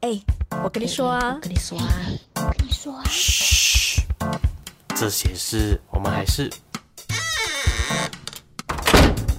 [0.00, 0.16] 哎，
[0.62, 1.84] 我跟你说啊，我跟你说啊，
[2.36, 4.00] 我跟你说啊，嘘，
[4.94, 6.48] 这些事我们还是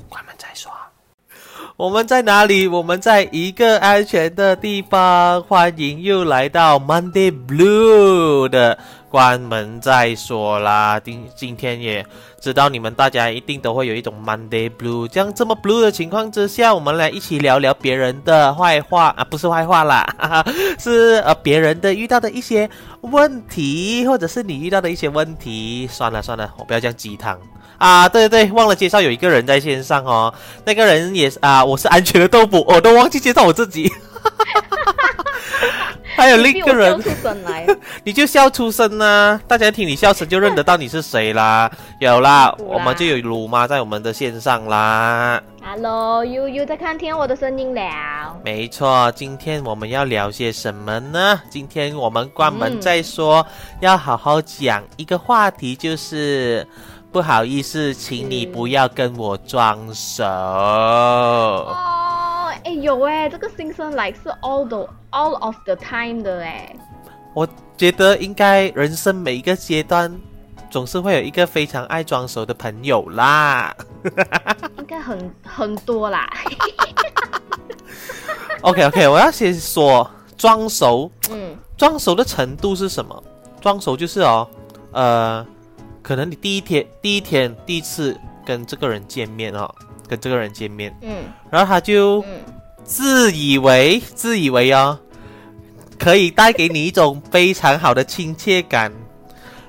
[0.10, 0.70] 关门再说。
[1.78, 2.68] 我们在哪里？
[2.68, 5.42] 我们在一个安全的地方。
[5.44, 8.78] 欢迎又来到 Monday Blue 的
[9.10, 11.00] 关门再说啦。
[11.00, 12.06] 今今天也
[12.40, 22.70] 知道你们大家一定都会有一种 Monday Blue，这样这么 Blue 的情况之下，我们来一起聊聊别人的坏话啊，不是坏话啦， 哈哈，是呃别人的遇到的一些
[23.02, 25.88] 问题，或者是你遇到的一些问题。
[25.92, 27.38] 算了算了，我不要这样鸡汤。
[27.78, 30.34] 啊，对对对，忘了介绍有一个人在线上哦，
[30.66, 33.92] 那个人也是啊，我是安全的豆腐，我都忘记介绍我自己。
[36.30, 37.02] 还有另一个人，
[38.06, 41.70] 你就笑出声呢、大家听你笑声就认得到你是谁啦。
[42.00, 45.42] 有啦，我们就有鲁妈在我们的线上啦。
[45.62, 47.82] Hello，悠悠在看听我的声音了。
[48.46, 51.42] 没错，今天我们要聊些什么呢？
[51.50, 53.46] 今天我们关门再说，
[53.80, 56.66] 要好好讲一个话题，就是
[57.12, 60.24] 不好意思，请你不要跟我装熟。
[60.24, 61.76] 哦，
[62.64, 66.76] 哎有哎，这个新生来是 all the all of the time 的哎。
[67.34, 70.12] 我觉得应该人生每一个阶段，
[70.70, 73.76] 总是会有一个非常爱装熟的朋友啦。
[74.78, 76.30] 应该很很多啦。
[78.62, 83.24] OK OK，我要先说装熟，嗯装熟的程度是什么？
[83.62, 84.48] 装熟就是哦，
[84.92, 85.46] 呃，
[86.02, 89.74] 可能你第一天、第一天、第一次跟这个人见面哦，
[90.10, 91.26] 跟这个人见面，嗯。
[91.50, 92.42] 然后他就嗯，
[92.84, 94.98] 自以为自以为哦，
[96.00, 98.92] 可以带给你一种非常好的亲切感，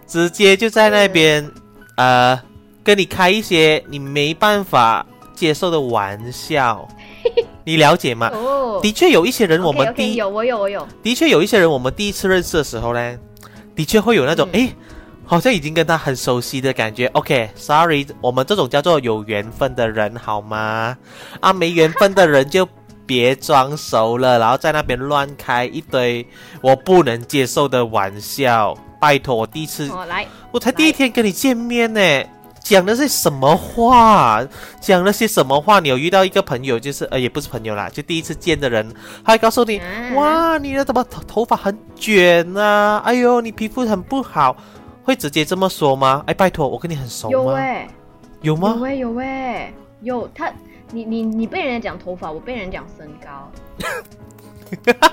[0.06, 1.48] 直接就在那边
[1.96, 2.40] 呃
[2.82, 6.88] 跟你开一些你没办法接受的玩笑，
[7.64, 8.30] 你了解吗？
[8.32, 10.86] 哦，的确有一些人，我们第一有我有我有。
[11.02, 13.18] 的确有一些人，我们第一次认识的时候呢，
[13.74, 14.66] 的确会有那种嗯。
[14.66, 14.74] 诶，
[15.30, 17.06] 好像已经跟他很熟悉的感觉。
[17.12, 20.96] OK，Sorry，、我们这种叫做有缘分的人，好吗？
[21.38, 22.68] 啊，没缘分的人就
[23.06, 26.26] 别装熟了，然后在那边乱开一堆
[26.60, 28.76] 我不能接受的玩笑。
[29.00, 32.00] 拜托，我第一次，哦，来，我才第一天跟你见面呢。
[32.60, 34.44] 讲的是什么话？
[34.80, 35.78] 讲了些什么话？
[35.78, 38.92] 你有遇到一个朋友，就是呃，也不是朋友啦，就第一次见的人，
[39.24, 43.00] 他会告诉你，嗯哇，你的怎么头头发很卷啊？
[43.04, 44.54] 哎呦，你皮肤很不好，
[45.02, 46.22] 会直接这么说吗？
[46.26, 47.32] 哎，拜托，我跟你很熟吗？
[47.32, 47.88] 有哎、
[48.42, 48.84] 有吗有？
[48.84, 49.72] 哎、有哎、
[50.02, 50.52] 有他，
[50.92, 53.50] 你你你被人家讲头发，我被人家讲身高。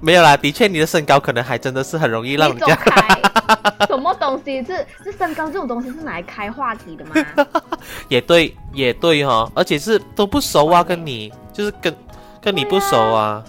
[0.00, 2.74] 没有啦，的确，你的身高可能还真的是很容易让人家。
[2.76, 3.20] 开！
[3.88, 4.62] 什么东西？
[4.62, 7.14] 这这身高这种东西是拿来开话题的吗？
[8.08, 11.96] 也对，也对哈、而且是都不熟啊，跟你就是跟
[12.40, 13.42] 跟你不熟啊，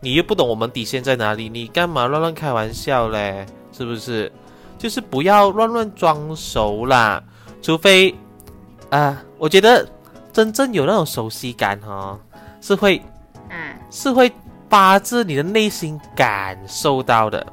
[0.00, 3.44] 你又不懂我们底线在哪里，你干嘛乱乱开玩笑嘞？
[3.72, 4.30] 是不是？
[4.82, 7.22] 就是不要乱乱装熟啦，
[7.62, 8.12] 除非
[8.90, 9.88] 啊、我觉得
[10.32, 12.18] 真正有那种熟悉感哈、
[12.60, 13.00] 是会
[13.48, 14.30] 啊，是会
[14.68, 17.46] 发自你的内心感受到的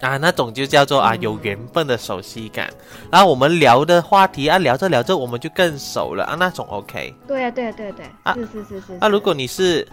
[0.00, 2.72] 啊，那种就叫做啊嗯有缘分的熟悉感。
[3.10, 7.12] 然后我们聊的话题啊，聊着聊着我们就更熟了啊，那种 OK。
[7.26, 8.98] 对啊，对啊，对啊对啊，啊是是是是。
[9.00, 9.84] 那、如果你是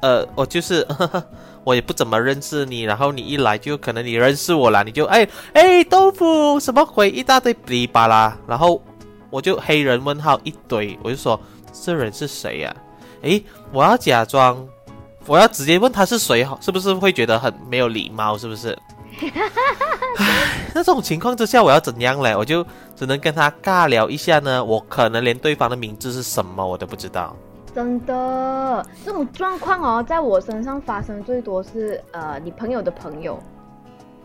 [0.00, 0.86] 呃，我就是
[1.68, 8.82] 我也不怎么认识你，然后你一来就可能你认识我啦，你就哎哎豆腐什么鬼一大堆哔哩吧啦，然后
[9.28, 11.38] 我就黑人问号一堆，我就说
[11.84, 12.74] 这人是谁呀、
[13.20, 14.66] 诶，我要假装，
[15.26, 18.38] 我要直接问他是谁好，是不是会觉得很没有礼貌？
[18.38, 18.70] 是不是？
[20.16, 22.34] 唉，那这种情况之下，我要怎样嘞？
[22.34, 22.64] 我就
[22.96, 24.64] 只能跟他尬聊一下呢。
[24.64, 27.36] 我可能连对方的名字是什么我都不知道。
[27.78, 33.38] 真的，这种状况哦，在我身上发生最多是呃，你朋友的朋友，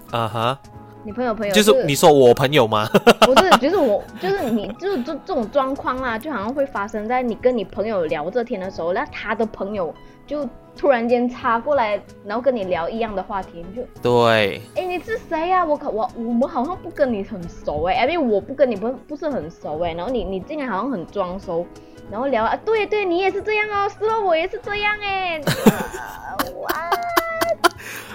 [0.09, 0.59] 啊哈，
[1.03, 2.89] 你朋友朋友就是你说我朋友吗？
[3.19, 9.93] 不是， 就是我，就是你，就是这这种状况啦，就好像会发生在你跟你朋友聊这天的时候，那他的朋友
[10.25, 21.63] 就突然间插过来，然后跟你聊一样的话题，你就，对，哎，你是谁呀、我可我我们好像不跟你很熟哎，因为我不跟你不不是很熟哎，然后你你竟然好像很装熟，
[22.11, 26.89] 然后聊啊，对对，你也是这样哦，是哦，我也是这样哎，呃哇，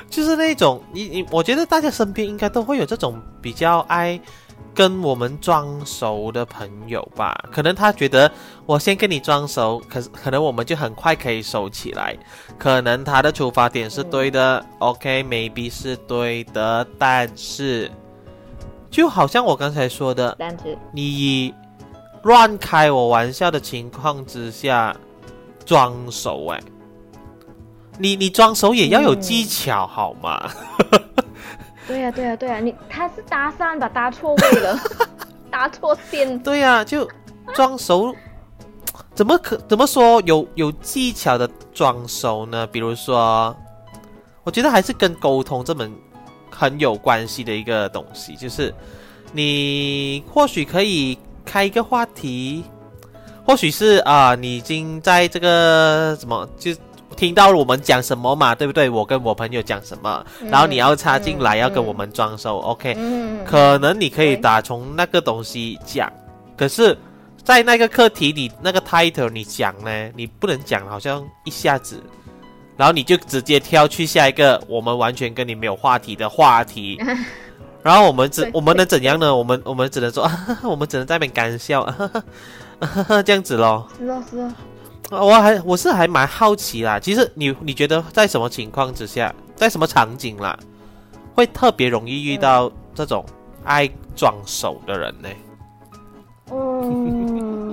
[0.09, 4.21] 就是那种你你，我觉得大家身边应该都会有这种比较爱
[4.75, 7.37] 跟我们装熟的朋友吧。
[7.51, 8.31] 可能他觉得
[8.67, 12.17] 我先跟你装熟，可是可能我们就很快可以熟起来。
[12.57, 17.91] 可能他的出发点是对的、o k m a y b e 是对的，但是
[18.91, 21.55] 就好像我刚才说的，但是你以
[22.29, 24.95] 乱开我玩笑的情况之下
[25.65, 26.61] 装熟，哎，
[27.99, 30.51] 你你装熟也要有技巧好吗？
[31.89, 34.79] 对呀、对呀、对呀、你他是搭讪吧，搭错位了，
[35.51, 36.39] 搭错线。
[36.41, 37.09] 对呀、就
[37.55, 38.15] 装熟，
[39.15, 42.67] 怎么可怎么说有有技巧的装熟呢？
[42.67, 43.57] 比如说，
[44.45, 45.91] 我觉得还是跟沟通这门
[46.51, 48.75] 很有关系的一个东西，就是
[49.33, 52.63] 你或许可以开一个话题，
[53.45, 56.73] 或许是啊、你已经在这个什么就。
[57.17, 58.89] 听到我们讲什么嘛，对不对？
[58.89, 66.13] 我跟我朋友讲什么，然后你要插进来，嗯要跟我们装熟、o k 嗯，可能你可以打从那个东西讲，
[66.57, 66.97] 可是，
[67.43, 72.01] 在那个课题里那个 title 你讲呢，你不能讲，好像一下子，
[72.77, 77.01] 然后你就直接跳去下一个我们完全跟你没有话题的话题，
[77.83, 79.35] 然后我们只我们能怎样呢？
[79.35, 82.11] 我们我们只能说，啊 我们只能在那边干笑啊，
[83.25, 83.89] 这样子咯。
[83.99, 84.53] 是哦是哦。
[85.11, 90.59] 我还我是还蛮好奇啦，其实你你觉得在什么情况之下，在什么场景啦，
[91.35, 93.25] 会特别容易遇到这种
[93.65, 95.29] 爱装手的人呢？
[96.53, 97.68] 嗯，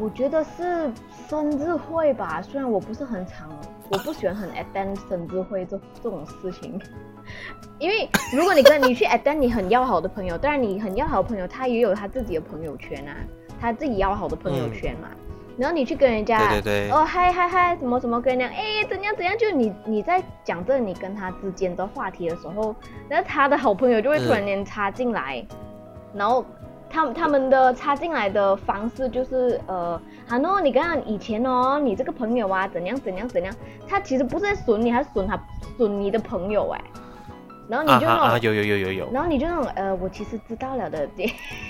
[0.00, 0.90] 我觉得是
[1.28, 3.50] 生日会吧，虽然我不是很常，
[3.90, 6.80] 我不喜欢很 attend 生日会这这种事情，
[7.78, 13.14] 因为如果你跟你去 attend 你很要好的朋友，当然你很要好的朋友他也有他自己的朋友圈啊，
[13.60, 15.08] 他自己要好的朋友圈嘛，
[15.58, 22.74] 然后你去跟人家对对对，哦，嗨嗨嗨，什么什么跟人家，哎，怎样怎样，就你你在讲这你跟他之间的话题的时候，
[23.06, 25.44] 然后他的好朋友就会突然间插进来，
[26.14, 26.42] 然后
[26.92, 33.54] 他们他们的插进来的方式就是呃，啊喏，你看以前哦，你这个朋友啊，怎样怎样怎样，
[33.88, 35.40] 他其实不是在损你，还是损他
[35.76, 36.80] 损你的朋友哎，
[37.68, 38.22] 然后你就那种。
[38.24, 41.08] 啊哈啊，有有有有有，然后你就那种呃，我其实知道了的，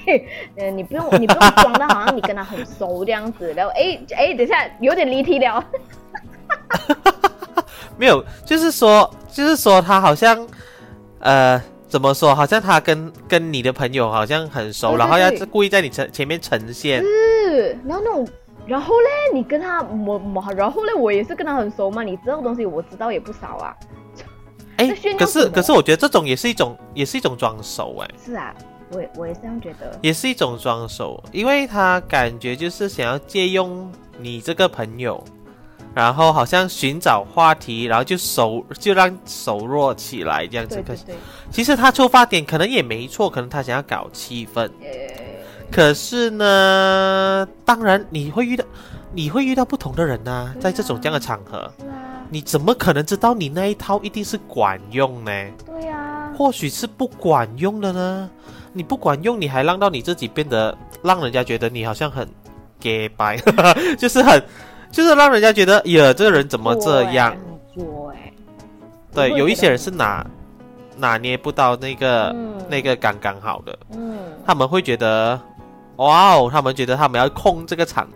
[0.57, 5.63] 呃，你不用你不用装的好像你跟他很熟这样子，然后哎哎，等一下有点离题了，
[7.99, 10.49] 没有，就是说就是说他好像
[11.19, 11.61] 呃。
[11.91, 12.33] 怎么说？
[12.35, 17.03] 好像他跟跟你的朋友好像很熟，对对然后要对故意在你前前面呈现。
[17.03, 18.29] 是，然后那种，
[18.67, 23.77] 然后嘞，你跟他我我，然后嘞，我也是跟他很熟嘛，你知道东西我知道也不少啊，
[24.77, 24.89] 哎
[25.19, 28.09] 可是可是我觉得这种也是一种也是一种装熟哎。
[28.25, 28.55] 是啊，
[28.93, 35.23] 我也我也是这样觉得，也是一种装熟，因为他感觉就是想要借用你这个朋友，
[35.95, 40.83] 然后好像寻找话题，然后就熟就让熟络起来这样子。
[40.87, 41.03] 可是
[41.51, 44.71] 其实他出发点可能也没错，可能他想要搞气氛。
[44.81, 44.89] 呃，
[45.71, 48.65] 可是呢，当然你会遇到
[49.13, 51.71] 你会遇到不同的人呐、啊在这种这样的场合，
[52.29, 55.33] 你怎么可能知道你那一套一定是管用呢？
[55.67, 58.31] 对呀、或许是不管用的呢。
[58.73, 62.29] 你不管用，你还让到你自己变得让人家觉得你好像很
[62.79, 63.37] gay 白，
[63.99, 64.41] 就是很，
[64.91, 67.37] 就是让人家觉得呀，这个人怎么这样？
[68.13, 68.33] 哎，
[69.15, 70.27] 对，有一些人是拿
[70.97, 75.41] 拿捏不到那个、嗯那个刚刚好的，嗯，他们会觉得
[75.97, 78.09] 哇哦，他们觉得他们要控这个场，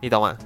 [0.00, 0.36] 你懂吗？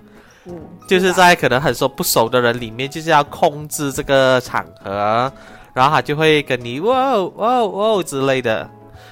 [0.45, 0.53] 是
[0.89, 5.31] 就是在可能很说不熟的人里面，就是要控制这个场合，
[5.75, 8.69] 然后他就会跟你哇哦哇哦哇哦之类的。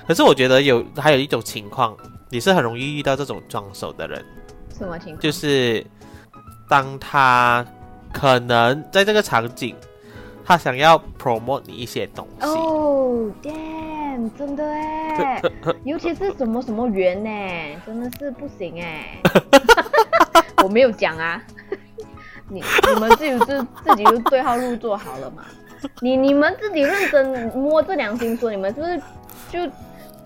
[0.09, 1.95] 可是我觉得有还有一种情况，
[2.31, 4.25] 你是很容易遇到这种装熟的人，
[4.77, 5.21] 什么情况？
[5.21, 5.85] 就是
[6.69, 7.65] 当他
[8.13, 9.75] 可能在这个场景，
[10.45, 15.43] 他想要 promote 你一些东西，哦、damn，真的哎，
[15.85, 19.21] 尤其是什么什么缘呢，真的是不行哎。
[20.65, 21.43] 我没有讲啊，
[22.49, 22.63] 你
[22.95, 25.45] 你们自己就自己就对号入座好了嘛。
[26.01, 29.01] 你你们自己认真摸着良心说，你们是不是
[29.51, 29.73] 就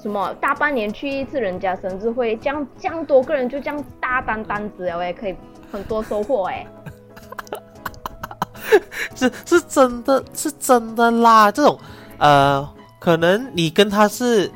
[0.02, 5.34] 什么大半年去一次人家生日会，这样这样多个人就这样大单单子了哎，可以
[5.70, 6.66] 很多收获哎。
[9.14, 11.52] 是是真的是真的啦。
[11.52, 11.78] 这种
[12.18, 12.66] 呃，
[12.98, 14.50] 可能你跟他是，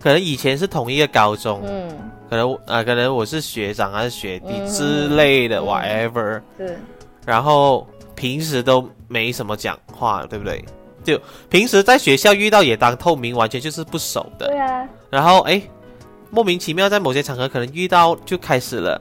[0.00, 1.90] 可能以前是同一个高中，嗯，
[2.30, 6.78] 可能呃，可能我是学长还是学弟嗯之类的、嗯 whatever，是，
[7.26, 10.64] 然后平时都没什么讲话，对不对？
[11.08, 14.46] 就平时在学校遇到也当透明，完全就是不熟的。
[14.48, 15.62] 对啊，然后哎，
[16.30, 19.00] 莫名其妙在某些场合可能遇到就开始了。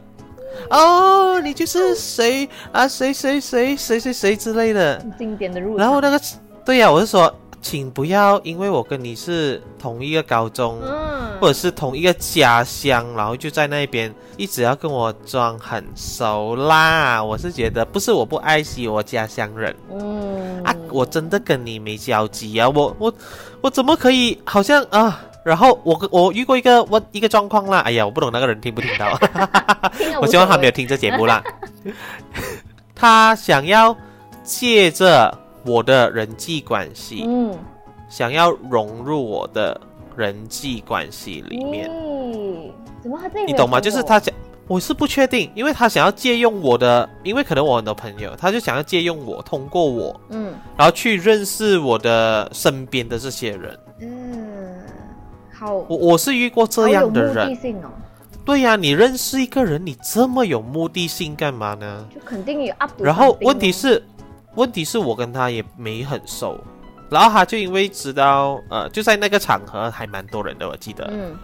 [0.69, 2.87] 哦，你就是谁啊？
[2.87, 5.05] 谁谁谁谁谁谁之类的。
[5.17, 5.77] 经典的入。
[5.77, 6.19] 然后那个，
[6.65, 17.23] 对呀、我是说，请不要因为我跟你是同一个高中，嗯，或者是同一个家乡，然后就在那边一直要跟我装很熟啦。
[17.23, 20.16] 我是觉得不是我不爱惜我家乡人嗯啊，
[20.91, 23.13] 我真的跟你没交集啊，我我
[23.61, 25.21] 我怎么可以好像啊？
[25.43, 29.17] 然后我我遇过一个我一个状况啦，哎呀，我不懂那个人听不听到，
[30.21, 31.41] 我希望他没有听这节目啦。
[32.93, 33.95] 他想要
[34.43, 37.57] 借着我的人际关系，嗯，
[38.09, 39.79] 想要融入我的
[40.17, 41.89] 人际关系里面。
[41.89, 42.71] 咦
[43.03, 43.79] 怎么他这你懂吗？
[43.79, 44.33] 就是他想，
[44.67, 50.53] 我是不确定，因为他想要借用我的，因为可能我很多朋友，他就想要借用我，通过我，嗯。
[50.77, 53.79] 然后去认识我的身边的这些人。
[54.01, 54.81] 嗯，
[55.53, 57.89] 好，我我是遇过这样的人，哦，
[58.43, 62.05] 对呀、你认识一个人，你这么有目的性干嘛呢？
[62.13, 64.03] 就肯定有 up 然后问题是，
[64.55, 66.59] 问题是我跟他也没很熟，
[67.09, 71.35] 然后他就因为知道，呃，就在那个场合还蛮多人的，我记得，嗯。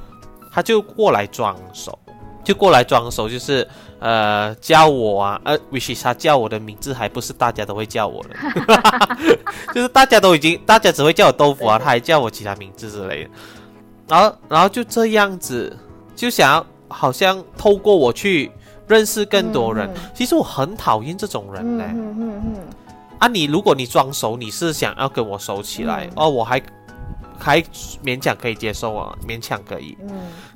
[0.56, 1.98] 他就过来装熟，
[2.44, 3.68] 就过来装熟，就是
[4.00, 8.36] 呃叫我啊，呃，which is 他叫我的名字还不是大家都会叫我的，
[9.74, 13.30] 就是大家都已经，大家只会叫我豆腐啊，他还叫我其他名字之类的，
[14.08, 15.76] 然后然后就这样子，
[16.16, 18.52] 就想要好像透过我去
[18.88, 22.56] 认识更多人，其实我很讨厌这种人嗯嘞、嗯嗯嗯，
[23.20, 26.12] 啊，你如果你装熟，你是想要跟我熟起来、嗯。
[26.18, 26.62] 哦，我还
[27.40, 27.62] 还
[28.04, 29.98] 勉强可以接受啊，勉强可以。
[30.02, 30.10] 嗯。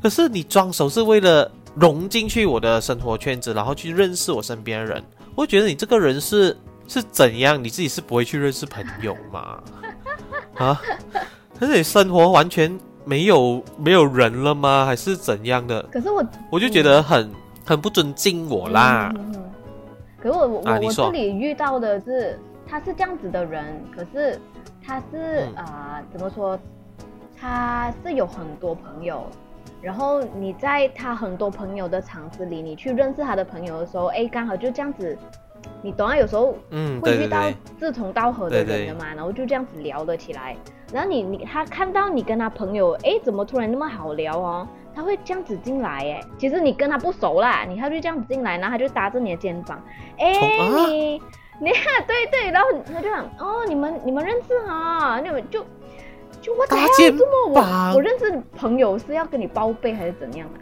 [0.03, 1.49] 可是你装熟是为了
[1.79, 5.03] 融进去我的生活圈子，然后去认识我身边的人，
[5.35, 6.55] 我觉得你这个人是
[6.87, 7.63] 是怎样？
[7.63, 9.61] 你自己是不会去认识朋友吗？
[10.57, 10.81] 啊？
[11.59, 14.85] 可是你生活完全没有没有人了吗？
[14.85, 15.81] 还是怎样的？
[15.91, 17.31] 可是我我就觉得很、
[17.65, 19.11] 很不尊敬我啦。
[19.15, 19.43] 嗯嗯嗯
[20.19, 24.39] 可是我我、我这里遇到的是，他是这样子的人，可是
[24.83, 26.57] 他是嗯啊、呃怎么说？
[27.39, 29.29] 他是有很多朋友，
[29.87, 35.17] 然后你在他很多朋友的场子里，你去认识他的朋友的时候，哎，刚好就这样子，
[35.81, 36.17] 你懂啊？
[36.17, 40.57] 有时候嗯，会遇到志同道合的人的嘛，然后就这样子聊了起来。
[40.91, 44.67] 然后你你他看到你跟他朋友，哎，怎么突然那么好聊哦？
[44.93, 49.81] 他会这样子进来，哎，其实你跟他不熟啦，你他就这样子进来，然后他就搭着你的肩膀，
[50.19, 50.33] 哎
[50.69, 51.21] 你
[51.61, 51.71] 你
[52.05, 55.65] 对对，然后他就讲，哦，你们你们认识哈，你们就
[56.47, 60.57] 就我搭肩这么膀我我认识朋友是要跟你报备还是怎样啊？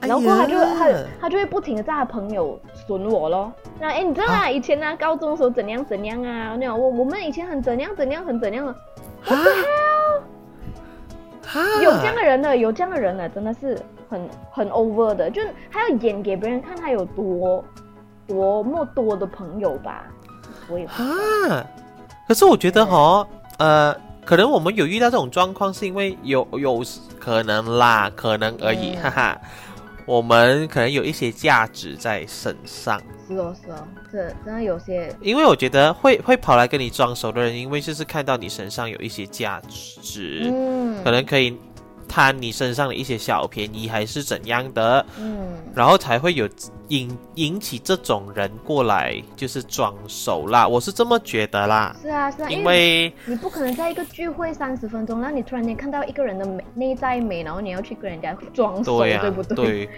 [0.00, 0.90] 哎然后过后他就他
[1.22, 3.50] 他就会不停的在他朋友损我咯。
[3.80, 6.54] 那哎，你知道啊，以前啊，高中的时候怎样怎样啊？
[6.60, 8.74] 那种我我们以前很怎样怎样很怎样的，
[11.82, 17.64] 有这样的人的，有这样的人的，真的是很很 over 的，就是他要演给别人看他有多
[18.26, 20.04] 多么多的朋友吧。
[20.68, 21.66] 我也不知道啊！
[22.28, 23.26] 可是我觉得哈，
[23.58, 26.84] 呃，可能我们有遇到这种状况，是因为有有
[27.18, 29.02] 可能啦，可能而已，嗯。
[29.02, 29.40] 哈哈。
[30.06, 41.02] 我们可能有一些价值在身上，是哦是哦，这真的有些因为我觉得会会跑来跟你装熟的人，因为就是看到你身上有一些价值，嗯。
[41.02, 41.58] 可能可以
[42.14, 46.48] 贪你身上的一些小便宜，还是怎样的，嗯然后才会有
[46.86, 50.68] 引引起这种人过来，就是装熟啦。
[50.68, 59.56] 我是这么觉得啦，是啊是啊，因为你不可能在一个聚会三十分钟，然后你突然间看到一个人的美内在美，然后你要去跟人家装熟，对呀、对不对？
[59.56, 59.88] 对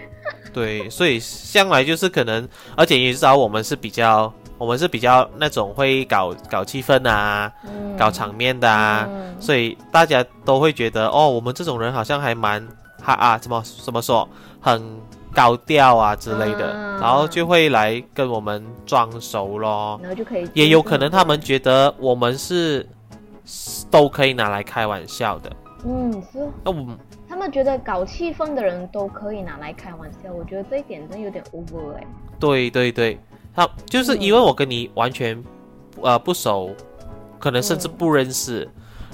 [0.54, 7.97] 对，所以向来就是可能，而且也知道我们是比较，我们是比较那种会搞搞气氛啊，嗯。
[7.97, 9.35] 搞场面的啊，嗯。
[9.41, 12.67] 所以大家都会觉得哦，我们这种人好像还蛮
[13.03, 14.29] 哈啊，怎么怎么说，
[14.61, 14.83] 很
[15.35, 19.99] 高调啊之类的，嗯然后就会来跟我们装熟咯。
[20.03, 22.87] 然后就可以，也有可能他们觉得我们是
[23.91, 25.53] 都可以拿来开玩笑的，
[25.85, 26.39] 嗯是。
[26.41, 26.99] 哦，那我们
[27.29, 32.07] 他们觉得搞气氛的人都可以拿来开玩笑，我觉得这一点真有点 over 哎、
[32.41, 33.19] 对对对，
[33.57, 35.43] 他就是因为我跟你完全
[36.03, 36.71] 呃不熟，
[37.39, 38.69] 可能甚至不认识，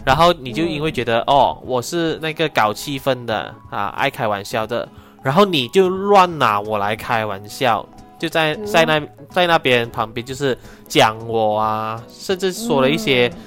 [0.05, 4.89] 然后你就因为觉得、哦我是那个搞气氛的啊，爱开玩笑的，
[5.23, 7.87] 然后你就乱拿我来开玩笑，
[8.19, 8.67] 就在嗯。
[8.67, 10.59] 在那在那边旁边就是
[10.89, 13.29] 讲我啊，甚至说了一些。
[13.29, 13.39] 嗯。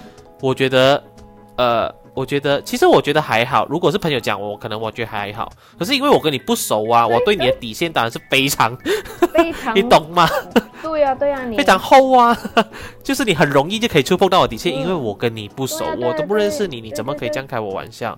[0.42, 1.02] 我觉得，
[1.56, 3.68] 呃，我觉得其实我觉得还好。
[3.70, 5.52] 如果是朋友讲我，可能我觉得还好。
[5.78, 8.76] 可是因为我跟你不熟啊，我对你的底线当然是非常，
[9.34, 10.28] 非常 你懂吗？
[10.82, 12.36] 对呀、对呀、你非常厚啊，
[13.04, 18.18] 就是你很容易就可以触碰到我底线，嗯因为我跟你不熟，我都不认识你，你怎么可以这样开我玩笑？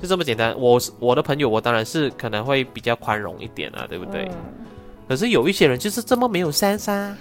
[0.00, 0.54] 就这么简单。
[0.58, 4.24] 我是我的朋友，我当然是可能会比较宽容一点啊，对不对？
[4.24, 4.64] 嗯
[5.08, 7.14] 可是有一些人就是这么没有 sense 啊，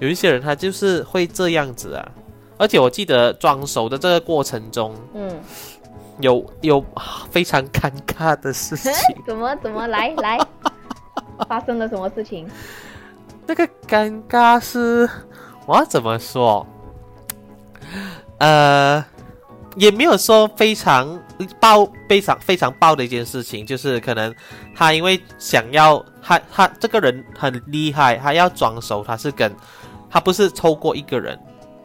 [0.00, 2.08] 有一些人他就是会这样子啊。
[2.60, 5.40] 而且我记得装熟的这个过程中，嗯，
[6.18, 6.84] 有有
[7.30, 8.92] 非常尴尬的事情。
[9.26, 10.38] 怎么怎么来 来，
[11.48, 12.46] 发生了什么事情？
[13.46, 15.08] 那个尴尬是，
[15.64, 16.66] 我要怎么说？
[18.36, 19.02] 呃，
[19.76, 21.18] 也没有说非常
[21.58, 24.34] 爆、非常非常爆的一件事情，就是可能
[24.76, 29.50] 他因为想要他他这个人很厉害，他要装熟，他是跟
[30.10, 31.38] 他不是抽过一个人，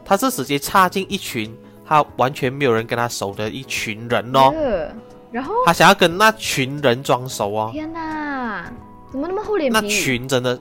[0.05, 1.53] 他是直接插进一群
[1.85, 4.87] 他完全没有人跟他熟的一群人哦，呃
[5.31, 8.71] 然后他想要跟那群人装熟哦，天哪，
[9.11, 9.87] 怎么那么厚脸皮那？
[9.89, 10.57] 群真的，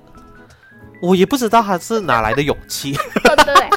[1.00, 2.92] 我也不知道他是哪来的勇气。
[3.22, 3.70] 真的欸，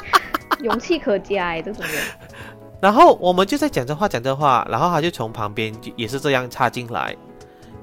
[0.62, 2.02] 勇气可嘉哎，这种人。
[2.80, 7.14] 然后我们就在讲这话讲这话，然后他就从旁边就也是这样插进来，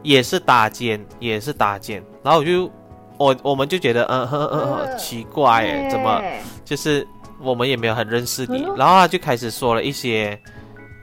[0.04, 2.72] 也是搭肩，也是搭肩，然后我就
[3.18, 6.22] 我我们就觉得嗯哼嗯哼呃奇怪哎，怎么
[6.66, 7.08] 就是
[7.46, 8.66] 我们也没有很认识你。
[8.76, 10.40] 然后他就开始说了一些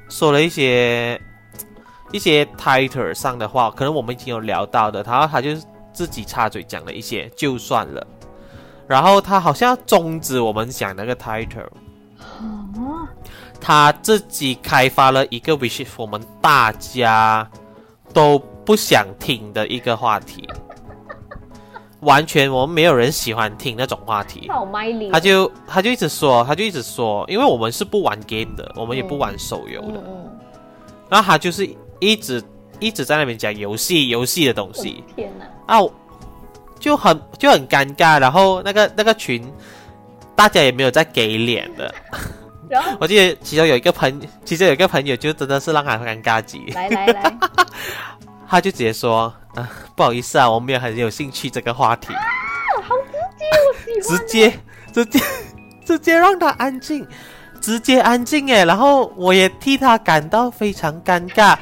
[0.09, 1.21] 说了一些
[2.11, 5.51] 一些 title 上的话，可能我们已经有聊到的，然后他就
[5.93, 8.07] 自己插嘴讲了一些，就算了。
[8.87, 11.67] 然后他好像要终止我们讲那个 title，
[12.19, 13.09] 哦，
[13.61, 17.49] 他自己开发了一个 which 我们大家
[18.13, 20.47] 都不想听的一个话题，
[22.03, 24.49] 完全我们没有人喜欢听那种话题。
[25.11, 30.39] 他就他就一直说，他就一直说，因为我们是不玩 game 的，我们也不玩手游的，嗯嗯，
[31.09, 31.69] 然后他就是
[32.01, 32.43] 一直
[32.81, 35.03] 一直在那边讲游戏游戏的东西。
[35.17, 35.81] 天哪，啊，
[36.79, 39.45] 就很就很尴尬，然后那个那个群
[40.35, 41.95] 大家也没有在给脸的，
[42.69, 42.97] 然后？
[42.99, 47.39] 我记得其中有一个朋，其中有一个朋友就真的是让他尴尬极，来来来，
[48.53, 49.67] 他就直接说，啊、
[49.97, 52.13] 不好意思啊，我没有很有兴趣这个话题，
[52.83, 54.19] 好直接，我喜欢。
[54.19, 54.61] 直接
[54.93, 55.21] 直接
[55.87, 57.09] 直接让他安静，
[57.63, 61.57] 直接安静哎，然后我也替他感到非常尴尬。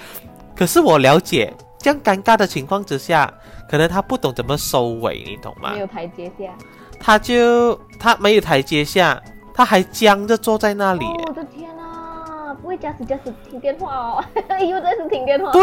[0.57, 3.33] 可是我了解，这样尴尬的情况之下，
[3.71, 5.79] 可能他不懂怎么收尾，你懂吗没？
[5.79, 6.53] 有台阶下。
[6.99, 9.23] 他就他没有台阶下，
[9.55, 11.07] 他还僵着坐在那里。
[11.07, 14.25] 哦，我的天哪，不会假死假死听电话哦，
[14.59, 15.53] 又在是听电话。
[15.53, 15.63] 对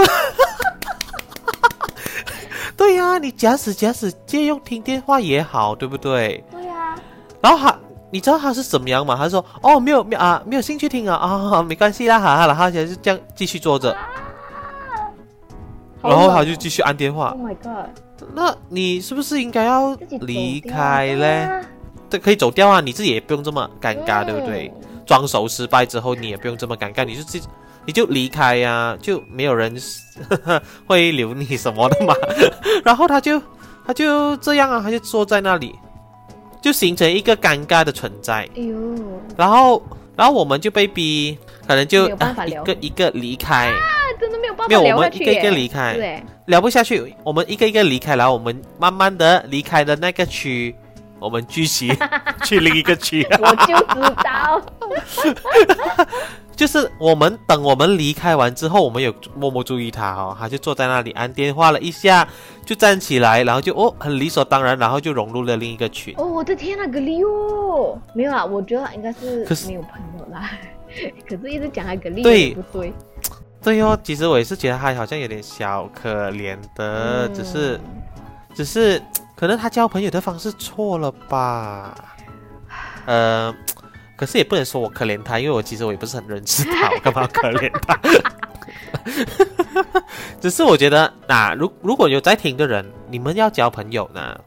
[2.78, 6.44] 对呀、你假使假使借用听电话也好，对不对？
[6.52, 6.96] 对呀，
[7.42, 7.78] 然后他，
[8.12, 9.16] 你知道他是怎么样吗？
[9.18, 13.96] 他说：“哦，没有没有啊，没有兴趣听啊，啊、 没关系啦，哈哈。”然后他就这样继续坐着，
[16.02, 17.42] 好然后他就继续按电话 Oh。
[17.42, 17.90] my god，
[18.34, 21.44] 那你是不是应该要离开嘞？
[21.44, 21.62] 啊
[22.10, 24.72] 这可以走掉啊，你自己也不用这么尴尬，对不对？
[24.76, 27.48] 嗯装熟失败之后，你也不用这么尴尬，你就自己
[27.88, 29.74] 你就离开呀、就没有人
[30.86, 32.14] 会留你什么的嘛。
[32.84, 33.42] 然后他就
[33.86, 35.74] 他就这样啊，他就坐在那里，
[36.62, 38.48] 就形成一个尴尬的存在。
[38.56, 38.76] 哎呦，
[39.38, 39.82] 然后
[40.18, 42.14] 然后我们就被逼，可能就一
[42.48, 42.64] 聊。
[42.66, 43.80] 个一个离开，啊，
[44.20, 45.94] 真的没有办法聊下去我们一个一个离开。
[45.94, 50.76] 对，聊不下去，我们一个一个离开，然后我们慢慢的离开了那个区，
[51.20, 51.98] 我们继续
[52.44, 53.26] 去另一个区。
[53.40, 54.62] 我就知道，
[56.58, 62.28] 就是我们等我们离开完之后，我们有默默注意他哦，他就坐在那里按电话了一下，
[62.66, 66.16] 就站起来，然后就哦很理所当然，然后就融入了另一个群。
[66.18, 70.50] 哦，我的天呐，格力哦，没有啊，我觉得应该是可是没有朋友啦，
[71.30, 72.54] 可是一直讲他格力对。
[72.56, 72.92] 不对，
[73.62, 77.34] 对哦，其实我也是觉得他好像有点小可怜的，嗯。
[77.36, 77.80] 只是
[78.56, 79.00] 只是
[79.36, 81.94] 可能他交朋友的方式错了吧？
[83.06, 83.54] 呃，
[84.18, 87.98] 可是也不能说我可怜他，因为我其实我也不是很认识他，我干嘛要可怜他？
[90.42, 94.38] 只是我觉得，那、如如果有在听的人，你们要交朋友呢，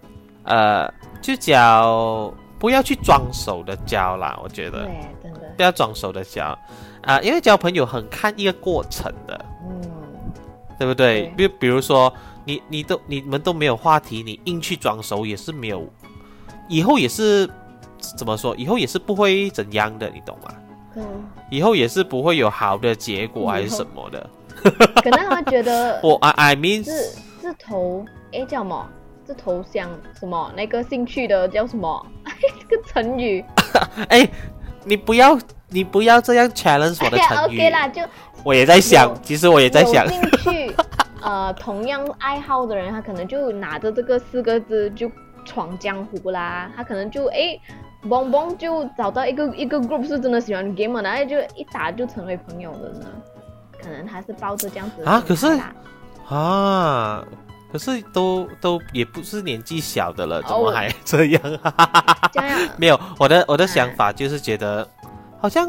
[0.42, 6.56] 呃，就交不要去装熟的交啦，我觉得对，真的，不要装熟的交
[7.02, 9.46] 啊、因为交朋友很看一个过程的。
[9.62, 9.80] 嗯，
[10.78, 11.32] 对不对？
[11.36, 12.12] 对比比如说，
[12.44, 15.90] 你你都你们都没有话题，你硬去装熟也是没有，
[16.68, 17.48] 以后也是
[18.00, 18.54] 怎么说？
[18.56, 20.54] 以后也是不会怎样的，你懂吗？
[20.96, 21.04] 嗯，
[21.50, 24.30] 以后也是不会有好的结果还是什么的。
[25.02, 26.92] 可能他觉得 我 I I mean 是
[27.40, 28.88] 是投，诶叫什么？
[29.26, 30.52] 是投降什么？
[30.56, 32.04] 那个兴趣的叫什么？
[32.68, 33.44] 这个成语。
[34.08, 34.28] 哎，
[34.84, 37.56] 你不要你不要这样 challenge 我的成语。
[37.56, 38.02] OK 啦，就
[38.42, 40.74] 我也在想，其实我也在想有，兴趣，
[41.22, 45.08] 呃，同样爱好的人，他可能就拿着这个四个字就
[45.44, 46.68] 闯江湖啦。
[46.74, 47.60] 他可能就诶，
[48.08, 53.06] 嘣嘣就找到一个一个 group 是真的喜欢 game 的，然后就一打就成为朋友的呢。
[53.82, 55.46] 可能他是抱着这样子啊可是
[56.28, 57.24] 啊。
[57.72, 61.40] 可是都都也不是年纪小的了，怎么哦还这样？
[62.32, 64.86] 这样 没有，我的我的嗯想法就是觉得
[65.40, 65.68] 好像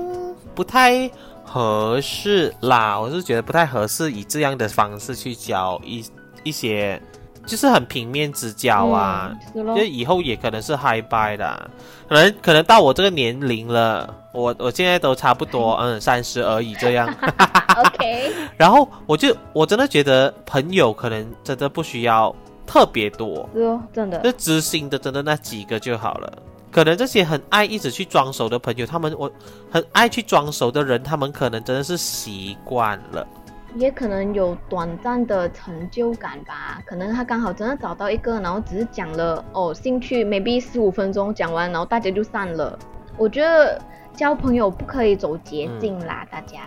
[0.56, 1.08] 不太
[1.44, 3.00] 合适啦。
[3.00, 6.04] 我是觉得不太合适以这样的方式去教一
[6.44, 7.00] 一些，
[7.46, 9.32] 就是很平面之交啊。
[9.54, 11.70] 就以后也可能是 high bye 的啊，
[12.08, 17.08] 可能可能到我这个年龄了，我我现在都差不多 嗯三十而已这样，
[17.78, 22.34] OK， 然后我就我真的觉得朋友可能真的不需要
[22.66, 26.32] 特别多，是哦，真的就知心的真的那几个就好了。
[26.72, 29.30] 可能这些很爱一直去装熟的朋友，他们我
[29.70, 33.28] 很爱去装熟的人，他们可能真的是习惯了。
[33.76, 42.78] 也可能有短暂的成就感吧，可能他刚好真的找到一个，然后只是讲了哦兴趣，maybe 十五分钟讲完，然后大家就散了。
[43.18, 43.82] 我觉得
[44.14, 46.60] 交朋友不可以走捷径啦，大家。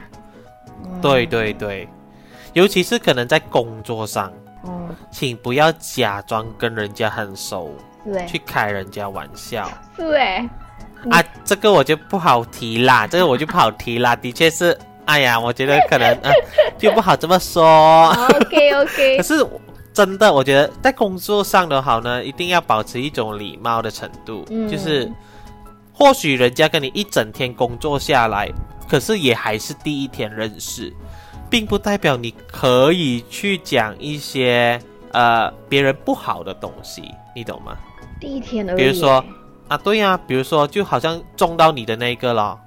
[1.02, 1.88] 对对对，
[2.52, 4.32] 尤其是可能在工作上，
[4.66, 7.70] 嗯，请不要假装跟人家很熟，
[8.04, 9.68] 对，去开人家玩笑。
[9.96, 10.48] 是哎，
[11.10, 14.76] 啊，这个我就不好提啦，这个我就不好提啦，的确是。
[15.06, 16.30] 哎呀，我觉得可能啊
[16.78, 18.08] 就不好这么说。
[18.08, 19.16] OK OK。
[19.18, 19.46] 可是
[19.92, 24.44] 真的，我觉得在工作上的好呢，一定要保持一种礼貌的程度。
[24.50, 24.68] 嗯。
[24.68, 25.10] 就是
[25.92, 28.50] 或许人家跟你一整天工作下来，
[28.88, 30.92] 可是也还是第一天认识，
[31.48, 34.80] 并不代表你可以去讲一些
[35.12, 37.76] 呃别人不好的东西，你懂吗？
[38.20, 38.76] 第一天而已。
[38.78, 39.24] 比如说
[39.68, 42.58] 啊，对呀，比如说就好像中到你的那个了，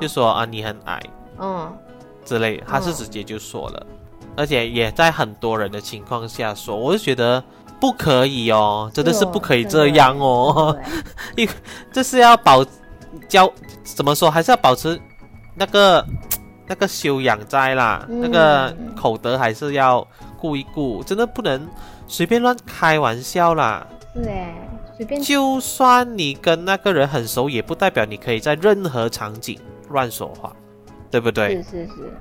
[0.00, 1.00] 就说啊你很矮。
[1.42, 1.76] 嗯，
[2.24, 3.86] 之类，他是直接就说了，
[4.36, 7.42] 而且也在很多人的情况下说，我就觉得
[7.80, 10.78] 不可以哦，真的是不可以这样哦，
[11.36, 11.48] 因
[11.92, 12.64] 这是要保
[13.28, 13.52] 教
[13.82, 15.00] 怎么说，还是要保持
[15.56, 16.06] 那个
[16.68, 20.06] 那个修养在啦，那个口德还是要
[20.38, 21.68] 顾一顾，真的不能
[22.06, 23.84] 随便乱开玩笑啦。
[24.14, 24.54] 是哎，
[24.96, 30.52] 随便，就算你跟那个人很熟，也不代表你可以在任何场景乱说话。
[31.12, 31.62] 对不对？
[31.62, 32.12] 是是是，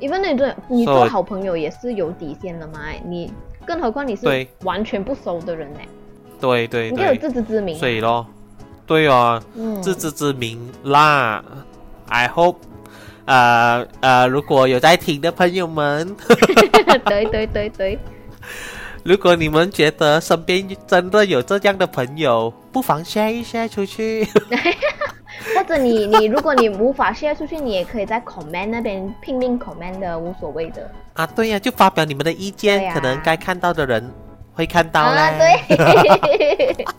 [0.00, 3.32] 因为你做你做好朋友也是有底线的嘛，你
[3.64, 5.80] 更何况你是完全不熟的人呢。
[6.40, 7.76] 对对，你有自知之明。
[7.76, 8.26] 所以咯，
[8.86, 9.40] 对哦，
[9.80, 11.42] 自知之明啦。
[12.08, 12.56] I hope，
[13.24, 16.16] 呃呃，如果有在听的朋友们，
[17.06, 17.98] 对对对对，
[19.04, 24.26] 如果你们觉得身边真的有这样的朋友，不妨 share 一下出去。
[25.54, 30.90] 或者你你如果你无法 share 出去，你也可以在 comment 那边拼命 comment 的，无所谓的。
[31.14, 34.10] 啊，对呀，就发表你们的意见，可能该看到的人
[34.52, 35.64] 会看到嘞。
[35.68, 36.86] 对。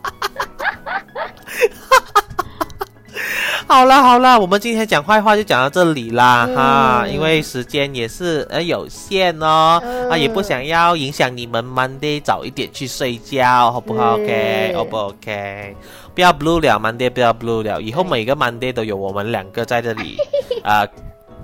[3.68, 15.76] 好了好了，我们今天讲坏话就讲到这里啦哈，因为时间也是呃有限哦，啊也不想要影响你们 Monday 早一点去睡觉，好不好？OK，O 不 OK？
[16.20, 20.18] 不要 blue 了，Monday 不要 blue 了，以后每个 Monday 都有我们两个在这里
[20.64, 20.86] 啊。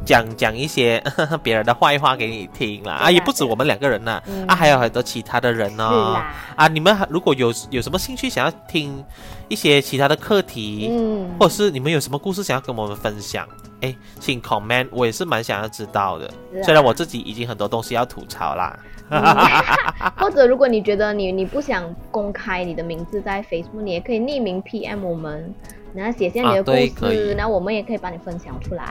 [0.03, 1.01] 讲讲一些
[1.41, 6.21] 别人的坏话给你听啦啊，也不止我们两个人呐，啊，还有很多其他的人呢。
[6.55, 9.03] 啊，你们如果有有什么兴趣想要听
[9.47, 13.47] 一些其他的课题，嗯，或者是你们有什么故事想要跟我们分享，
[13.81, 16.29] 哎，请 comment，我也是蛮想要知道的。
[16.63, 18.77] 虽然我自己已经很多东西要吐槽啦。
[20.17, 25.53] 或者如果你觉得你你不想公开你的名字在 Facebook，你也可以匿名 PM 我们，
[25.93, 26.71] 然后写下你的故
[27.07, 28.83] 事，然后我们也可以帮你分享出来。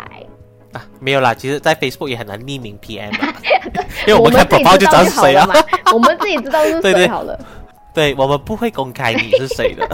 [0.72, 3.12] 啊，没有啦，其实，在 Facebook 也很难匿名 PM，
[4.06, 5.54] 因为我们看宝宝就知道是谁了嘛。
[5.94, 7.38] 我们自己知道是谁好了。
[7.94, 9.88] 对，我们不会公开你是谁的。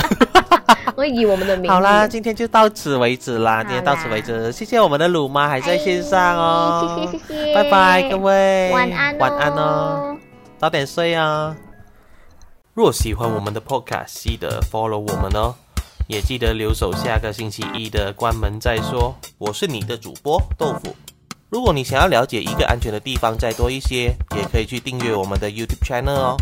[0.96, 1.70] 我以我们的名。
[1.70, 10.16] 好啦，今天就到此为止啦，今天到此为止，谢谢我们的鲁妈还在线上哦，谢谢谢谢，拜拜各位，晚安晚安哦，
[10.58, 11.54] 早点睡啊。
[12.72, 15.54] 若喜欢我们的 Podcast，记得 follow 我们哦。
[16.06, 19.14] 也记得留守下个星期一的关门再说。
[19.38, 20.96] 我是你的主播豆腐。
[21.50, 26.36] 如果你想要了解一个安全的地方再多一些，也可以去订阅我们的 YouTube channel 哦。